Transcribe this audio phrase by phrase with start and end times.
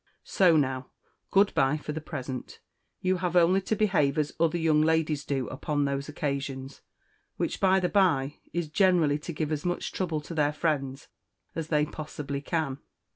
[0.23, 0.87] So now
[1.29, 2.59] good bye for the present.
[3.01, 6.81] You have only to behave as other young ladies do upon those occasions,
[7.37, 11.07] which, by the bye, is generally to give as much trouble to their friends
[11.53, 12.79] as they possibly can."